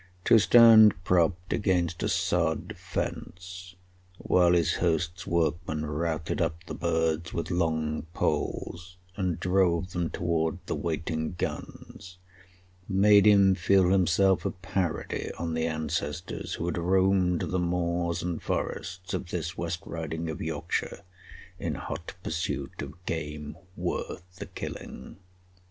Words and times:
To 0.25 0.39
stand 0.39 0.95
propped 1.03 1.53
against 1.53 2.01
a 2.01 2.09
sod 2.09 2.73
fence 2.75 3.75
while 4.17 4.53
his 4.53 4.77
host's 4.77 5.27
workmen 5.27 5.85
routed 5.85 6.41
up 6.41 6.55
the 6.65 6.73
birds 6.73 7.35
with 7.35 7.51
long 7.51 8.07
poles 8.15 8.97
and 9.15 9.39
drove 9.39 9.91
them 9.91 10.09
towards 10.09 10.57
the 10.65 10.73
waiting 10.73 11.35
guns, 11.37 12.17
made 12.89 13.27
him 13.27 13.53
feel 13.53 13.91
himself 13.91 14.43
a 14.43 14.49
parody 14.49 15.31
on 15.37 15.53
the 15.53 15.67
ancestors 15.67 16.55
who 16.55 16.65
had 16.65 16.79
roamed 16.79 17.41
the 17.41 17.59
moors 17.59 18.23
and 18.23 18.41
forests 18.41 19.13
of 19.13 19.29
this 19.29 19.55
West 19.55 19.81
Riding 19.85 20.31
of 20.31 20.41
Yorkshire 20.41 21.01
in 21.59 21.75
hot 21.75 22.15
pursuit 22.23 22.81
of 22.81 23.05
game 23.05 23.55
worth 23.75 24.37
the 24.37 24.47
killing. 24.47 25.17